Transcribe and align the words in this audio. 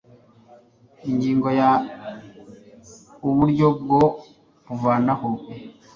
ingingo 1.09 1.47
ya 1.59 1.69
uburyo 3.27 3.67
bwo 3.81 4.01
kuvanaho 4.65 5.29